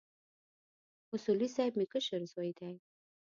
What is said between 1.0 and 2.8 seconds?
اصولي صیب مې کشر زوی دی.